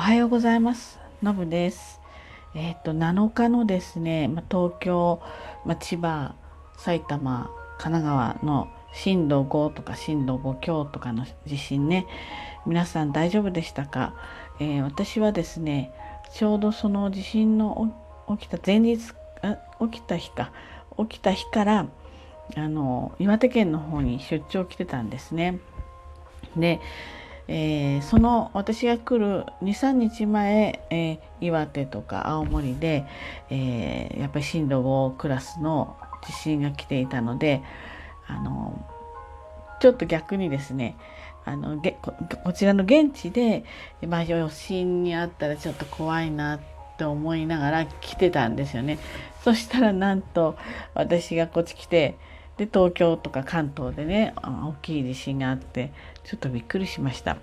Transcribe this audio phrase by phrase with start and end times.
[0.00, 0.98] はようございます。
[1.22, 2.00] のぶです。
[2.54, 5.20] えっ、ー、と7日のですね、ま東京、
[5.66, 6.34] ま千葉、
[6.78, 12.06] 埼玉、神奈川の震度5とか震度5強とかの地震ね、
[12.64, 14.14] 皆さん大丈夫でしたか、
[14.58, 15.92] えー、私はですね、
[16.32, 17.94] ちょうどその地震の
[18.38, 20.50] 起きた前日起きた日か
[20.98, 21.86] 起きた日から
[22.56, 25.60] あの岩手県の方に出張来てたんですね。
[26.56, 26.80] で
[27.48, 33.04] えー、その私が来る23日前、えー、岩手とか青森で、
[33.50, 37.62] えー、やっぱり震度5クラスの地震が来ていたので
[38.26, 38.86] あの
[39.80, 40.96] ちょっと逆にですね
[41.44, 42.14] あのこ
[42.44, 43.64] こちらの現地で、
[44.06, 46.60] まあ、余震にあったらちょっと怖いなっ
[46.96, 48.98] て思いながら来てたんですよね。
[49.42, 50.56] そしたらなんと
[50.94, 52.16] 私がこっち来て
[52.58, 55.92] で東京とか関東でね大きい地震があって
[56.24, 57.36] ちょっとびっくりしました。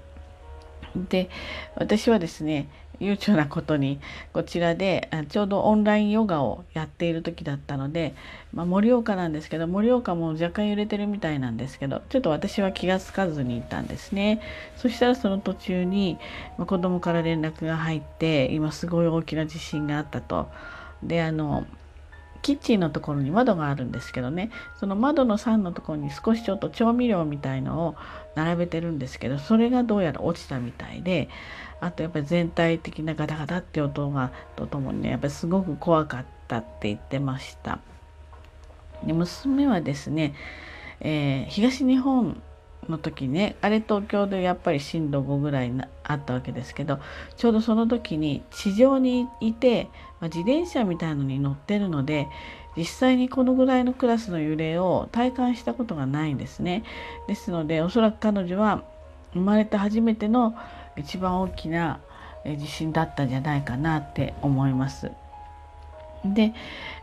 [1.09, 1.30] で
[1.76, 3.99] 私はですね悠長なことに
[4.34, 8.15] こちらでちょうどオンラインヨガをやっている時だったので、
[8.54, 14.41] まあ、盛岡なんですけど盛岡も若干揺れてるみたいなんですけどちょっと私は気が付かずにいたんですね
[14.77, 16.18] そしたらその途中に、
[16.57, 20.49] まあ、子供から連絡が入って今すごい大きな地震があったと。
[21.04, 21.68] であの
[22.48, 27.95] キッチンのところに窓があるんですけどねその窓の3のところに少しちょっと調味料みたいのを
[28.35, 31.27] 並べてるんですけどそれがどうやら落ちたみたいで
[31.81, 37.79] あとやっぱり全体的なガタガタって音がとともにねやっぱりすごく怖かったって言ってました。
[39.05, 40.34] で娘はですね、
[41.01, 42.41] えー、東日本
[42.90, 46.99] の時ねあれ東京でやっぱり震度5ぐらいあったわけですけど
[47.35, 52.27] ちょうどその時に地上にいて、まあ、自転車みたいのに乗ってるので
[52.76, 56.84] 実際にこのぐらいのクラスの揺れを体感したことがないんですね。
[57.27, 58.84] ですのでおそらく彼女は
[59.34, 60.55] 生まれて初めての
[60.96, 61.99] 一番大きな
[62.46, 65.12] 地震だったんじゃないかなって思います。
[66.24, 66.53] で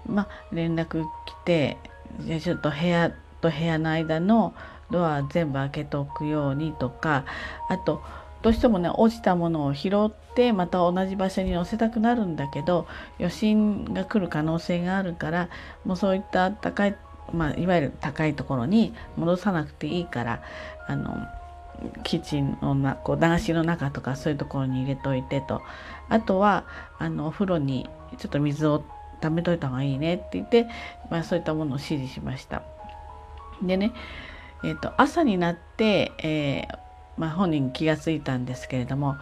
[0.07, 1.07] まあ連絡来
[1.45, 1.77] て
[2.21, 4.55] じゃあちょっと部屋と部屋の間の
[4.91, 7.25] ドア全部開けておくようにとか
[7.69, 8.03] あと
[8.43, 12.87] どうしてもね落ちたものを拾ってまた同じ場所に乗せたくなるんだけど
[13.19, 15.49] 余震が来る可能性があるから
[15.85, 16.97] もうそういった高い、
[17.33, 20.43] まあ、いわゆる高いところに戻さなくていいから
[20.87, 21.27] あの
[22.03, 25.63] キッチンのなこう流しの中とかそういうところに入れといてと
[26.11, 26.67] あとは
[26.99, 28.85] あのお風呂にちょっと水を
[29.23, 30.67] 溜めといた方がいいねって言って、
[31.11, 32.63] まあ、そういったものを指示しました。
[33.63, 33.93] でね
[34.65, 36.79] えーと、朝になって、えー、
[37.17, 39.17] まあ、本人気が付いたんですけれども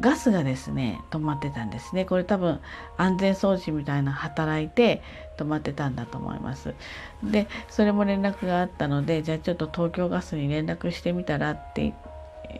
[0.00, 2.04] ガスがですね止まってたんですね。
[2.04, 2.60] これ多分
[2.96, 5.02] 安全装置みたいな働いて
[5.38, 6.74] 止まってたんだと思います。
[7.22, 11.94] でそれも連絡があったのでじゃあちょっと東京ガスに連絡してみたらって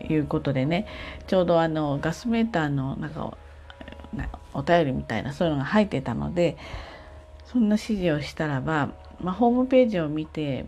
[0.09, 0.85] いうことでね
[1.27, 3.37] ちょうどあのガスメーターのなんか
[4.53, 6.57] お便りみたいなそういうのが入ってたので
[7.45, 8.89] そんな指示をしたらば、
[9.21, 10.65] まあ、ホームページを見て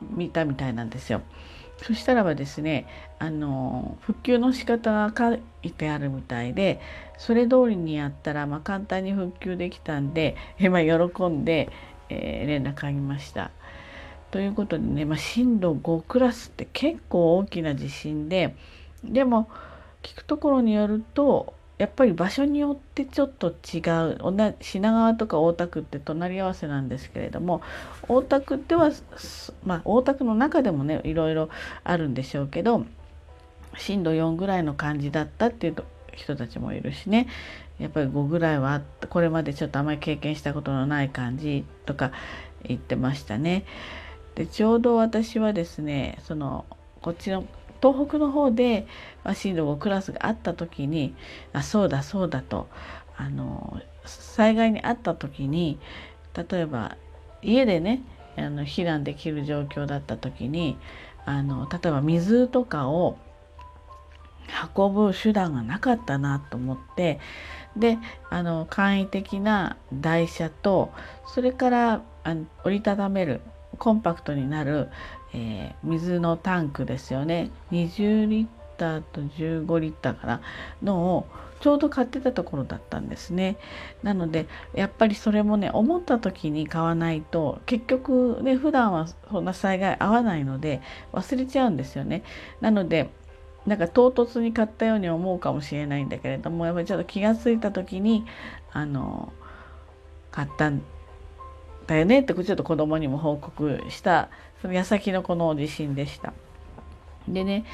[0.00, 1.22] 見たみたいなんですよ。
[1.82, 2.86] そしたらばですね
[3.18, 6.80] あの復旧の仕方が書いてあるみたいで
[7.18, 11.70] それ通りにやったら、まあ、簡単に復旧できたんで、え まあ、喜んで、
[12.08, 13.50] えー、連絡あげました。
[14.30, 18.54] ということでね、まあ、震度5クラスって結構大きな地震で
[19.02, 19.48] でも
[20.02, 23.78] 聞くところによるとやっぱり場所によってちょっと違
[24.12, 24.18] う。
[24.60, 27.62] 品川とか大田区って隣り合わせなんですけれども
[28.08, 28.90] 大田区では
[29.64, 31.48] まあ大田区の中でもねいろいろ
[31.84, 32.84] あるんでしょうけど
[33.76, 35.76] 震度4ぐらいの感じだったっていう
[36.14, 37.28] 人たちもいるしね。
[37.78, 42.10] やっぱり5ぐらいはこれまでちょっとあまり経験したことのない感じとか
[42.64, 43.64] 言ってましたね。
[44.34, 46.64] でちょうど私はですねその
[47.02, 47.44] こっちの
[47.80, 48.86] 東北の方で
[49.34, 51.14] 震度5クラスがあった時に
[51.52, 52.68] あそうだそうだと
[53.16, 55.78] あの災害にあった時に
[56.34, 56.96] 例えば
[57.42, 58.02] 家でね
[58.36, 60.78] あの避難できる状況だった時に
[61.24, 63.18] あの例えば水とかを
[64.76, 67.20] 運ぶ手段がなかったなと思って
[67.76, 67.98] で
[68.30, 70.90] あの簡易的な台車と
[71.26, 73.40] それからあの折りたためる
[73.78, 74.88] コンパクトになる
[75.34, 77.50] えー、水のタンクですよね。
[77.72, 78.46] 20リッ
[78.76, 80.40] ターと15リッターかな。
[80.82, 81.26] のを
[81.60, 83.56] ちょうど買ってたところだったんですね。
[84.02, 90.80] なのでやっぱりそれもね思った時に買わないと結局ね普段はそんな災害合わないので
[91.12, 92.22] 忘れちゃうんですよね。
[92.60, 93.10] なので
[93.66, 98.24] なんか唐突に買ったように思うかもしれないんだけれどもやっぱりちょっと気が付いた時に
[98.72, 99.30] あの
[100.30, 100.80] 買ったん
[101.88, 104.28] だよねってちょっと子供にも報告した
[104.62, 106.32] その矢先のこの地震でした。
[107.26, 107.64] でね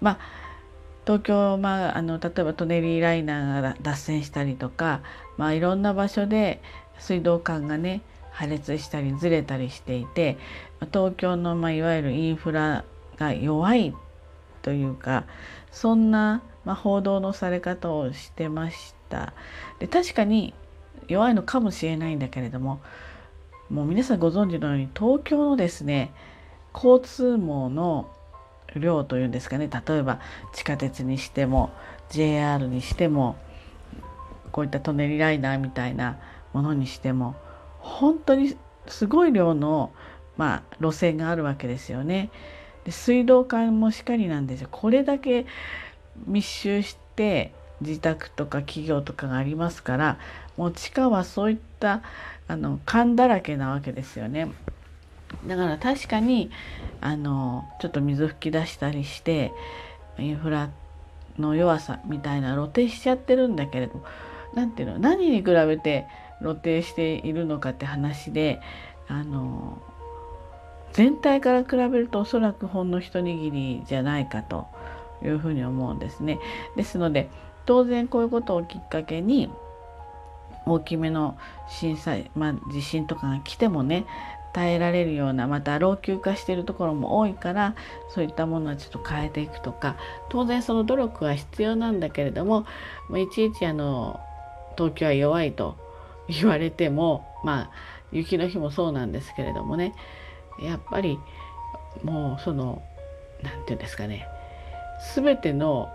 [0.00, 0.18] まあ
[1.04, 5.00] 東京、まあ、あの例えばトネリーライナーが脱線したりとか、
[5.36, 6.62] まあ、いろんな場所で
[6.98, 10.38] 水道管がね破裂したりずれたりしていて
[10.92, 12.84] 東京の、まあ、いわゆるインフラ
[13.16, 13.94] が弱い
[14.62, 15.24] というか
[15.72, 19.32] そんな、まあ、報道のされ方をしてました。
[19.80, 20.54] で確かに
[21.08, 22.80] 弱いのかもしれないんだけれども
[23.72, 26.12] もう皆さんご存知のように東京のですね
[26.74, 28.10] 交通網の
[28.76, 30.20] 量というんですかね例えば
[30.52, 31.70] 地下鉄にしても
[32.10, 33.36] JR にしても
[34.50, 36.18] こういったトネリライナーみたいな
[36.52, 37.34] ものにしても
[37.80, 39.90] 本当にすごい量の、
[40.36, 42.30] まあ、路線があるわけですよね。
[42.84, 44.68] で水道管もしかりなんですよ。
[44.70, 45.46] これだけ
[46.26, 50.18] 密集して自宅とか企業とかがありますから
[50.56, 52.02] もう地下はそういったた
[52.46, 54.52] あの缶だらけなわけですよね。
[55.46, 56.50] だから確かに
[57.00, 59.52] あのちょっと水吹き出したりして
[60.18, 60.70] インフラ
[61.38, 64.04] の弱さみたいな露呈しちゃってるんだけれども
[64.54, 66.06] 何ていうの何に比べて
[66.40, 68.60] 露呈しているのかって話で
[69.08, 69.82] あの
[70.92, 74.66] 全体から比べるとおそらくほんの一握りじゃないかと
[75.24, 76.38] いうふうに思うんですね。
[76.76, 77.30] ですので
[77.64, 79.50] 当然こういうことをきっかけに
[80.66, 81.36] 大きめの
[81.68, 84.06] 震災、まあ、地震とかが来てもね
[84.52, 87.74] 耐えられるようなまた老朽化しているところも多いから
[88.10, 89.96] そういったものはちょっと変えていくとか
[90.28, 92.66] 当然その努力は必要なんだけれども
[93.16, 94.20] いちいちあの
[94.76, 95.76] 東京は弱いと
[96.28, 97.70] 言われてもまあ
[98.12, 99.94] 雪の日もそうなんですけれどもね
[100.60, 101.18] やっぱり
[102.02, 102.82] もうその
[103.42, 104.28] 何て言うんですかね
[105.14, 105.88] 全ての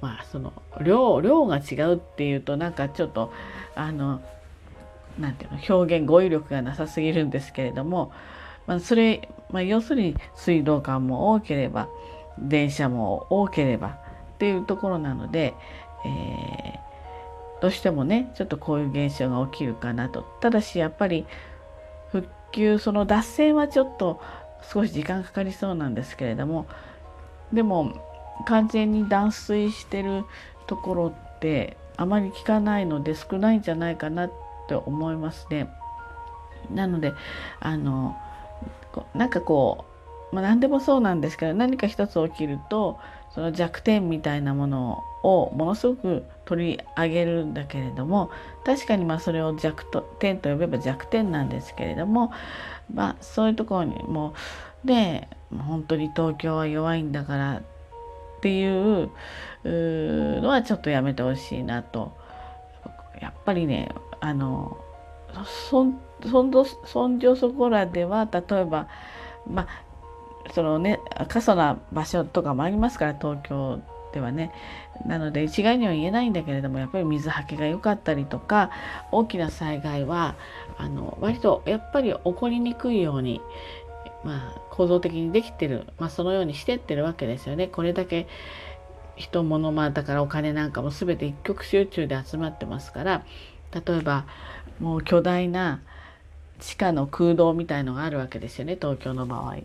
[0.00, 0.52] まあその
[0.82, 3.32] 量量が違うっていうとなんかちょっと
[3.74, 4.20] あの
[5.18, 8.12] なていうの表現語彙力がなさすぎるんですけれども、
[8.66, 11.88] まあ、それ、まあ、要するに水道管も多ければ
[12.38, 15.54] 電車も多ければっていうところなので、
[16.04, 20.22] えー、どうしてもねちょっとこういう現象が起きるかなと。
[20.40, 21.26] ただしやっぱり
[22.12, 24.20] 復旧その脱線はちょっと
[24.72, 26.66] 少し時間かかりそうなんですけれども
[27.52, 27.92] でも
[28.46, 30.24] 完全に断水してる
[30.66, 34.32] ところってあまり聞かないので少ないんじゃないかなっ
[34.68, 35.68] て思いますね。
[36.72, 37.12] なので
[37.60, 38.16] あの
[39.14, 39.84] なんかこ
[40.32, 42.98] う、まあ、何でもそうなんですけど何か一つ起きると
[43.34, 48.30] その弱点みたいなものをものすごく取り上げるんだけれども
[48.64, 49.84] 確かにまあそれを弱
[50.18, 52.32] 点と呼べば弱点なんですけれども、
[52.92, 54.34] まあ、そういうところにも
[54.84, 59.10] で本当に東京は弱いんだからっていう
[59.64, 62.16] のはちょっとやめてほしいなと
[63.20, 63.90] やっぱりね
[64.20, 64.78] あの
[65.70, 66.50] そんそん
[66.84, 68.88] そんじょそこらでは例えば
[69.46, 69.68] まあ
[70.52, 73.80] そのね過疎な場所とかもありますから東京
[74.12, 74.52] ではね
[75.06, 78.70] なので一概には言えないんだけれどもやっぱり水はけが良かったりとか
[79.12, 80.34] 大きな災害は
[80.78, 83.40] あの割とやっぱり起こりにくいように
[84.24, 87.68] まあ、構造的にできてる、まあ、そのようにしてってるわけですよね。
[87.68, 88.26] これだけ
[89.18, 93.24] 人物まあだからお金なんかも全て一極集中で集まってますから
[93.72, 94.26] 例えば
[94.80, 95.80] もう巨大な
[96.60, 99.58] 地下の空洞みたいのがあるわけですよね東京の場合。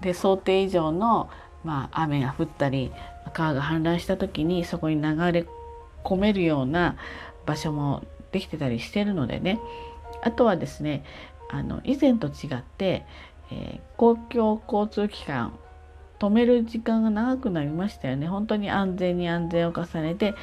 [0.00, 1.30] で想定以上の、
[1.62, 2.90] まあ、雨が降ったり
[3.32, 5.46] 川が氾濫した時にそこに流れ
[6.02, 6.96] 込めるような
[7.46, 9.60] 場所もできてたりしてるのでね
[10.22, 11.04] あとはですね
[11.50, 13.04] あの以前と違って
[13.50, 15.58] えー、公共交通機関
[16.24, 20.34] 止める時間が長くなりましたよね本当に安全に安全を重ねて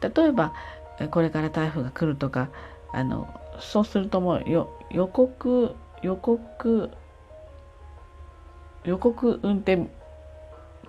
[0.00, 0.54] 例えば
[1.10, 2.48] これから台風が来るとか
[2.92, 3.28] あの
[3.60, 4.44] そうするともう
[4.90, 6.90] 予告予告
[8.84, 9.88] 予告運転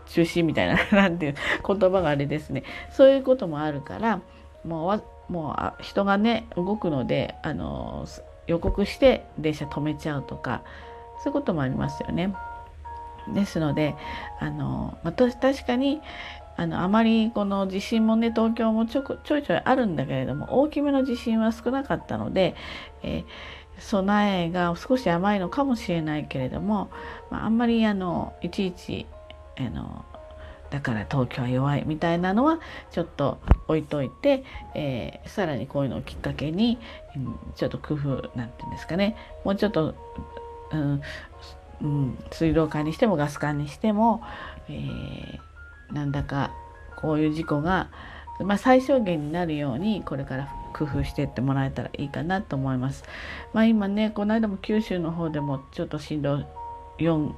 [0.05, 1.35] 中止みたいな なんていう
[1.65, 4.21] 言葉があれですねそういうこともあるから
[4.63, 8.05] もうもう人がね動くのであの
[8.47, 10.61] 予告して電車止めちゃうとか
[11.21, 12.33] そういうこともありますよね。
[13.33, 13.95] ですので
[14.39, 16.01] あの、ま、確かに
[16.55, 22.55] あのあまりこの地震もね東京もちょちょいちょいあるんだけれども大きめの地震は少なかったので、
[23.03, 23.25] えー、
[23.81, 26.89] 備えが少し甘いのかもしれないけれども、
[27.29, 29.05] まあ、あんまりあのいちいち
[29.59, 30.03] あの
[30.71, 32.59] だから東京は弱いみたいなのは
[32.91, 34.43] ちょっと置いといて、
[34.75, 36.79] えー、さらにこういうのをきっかけに、
[37.15, 39.15] うん、ちょっと工夫なんていうんですかね。
[39.45, 39.95] もうちょっと
[40.71, 41.01] うん
[41.81, 44.21] うん、水道管にしてもガス管にしても、
[44.69, 46.51] えー、なんだか
[46.95, 47.89] こういう事故が、
[48.39, 53.03] まあ、最小限になるようにこれから工夫していってもらえたらいいかなと思います。
[53.53, 56.43] まあ、今ねこの間も九州の方でもちょっと震度
[56.99, 57.33] 4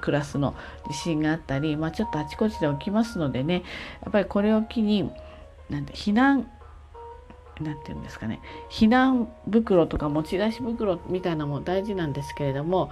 [0.00, 0.54] クラスの
[0.88, 3.64] 地震があったり、まあ、ちょっとあちこちで起きますのでね
[4.02, 5.10] やっぱりこれを機に
[5.68, 6.48] なんて避難
[7.60, 12.90] なんて言うんですかね避難袋とか持ち出し袋みたいなのも大事なんですけれども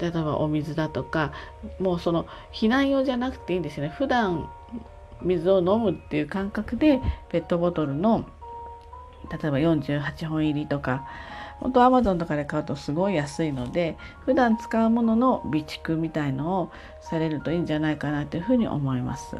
[0.00, 1.32] 例えばお水だとか
[1.78, 4.50] もうその避難用じゃなくていいんですよね普段
[5.22, 7.00] 水を飲むっていう感覚で
[7.30, 8.26] ペットボトルの
[9.30, 11.06] 例えば48本入りとか
[11.60, 19.36] 本当アマゾンとかで買うとすごい安いので普段使うものの備蓄みたいのをされるといいんじゃないかなというふうに思います。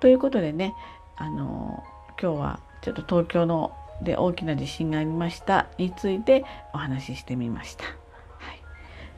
[0.00, 0.74] ということでね
[1.16, 1.82] あの
[2.20, 3.72] 今日はちょっと東京の
[4.02, 7.84] で大きな地震がありましたについてお話ししてみました。
[7.84, 7.94] はい、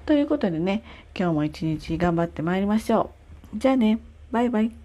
[0.07, 0.83] ということでね
[1.19, 3.11] 今日も一日頑張ってまいりましょ
[3.55, 3.59] う。
[3.59, 4.84] じゃあねバイバイ。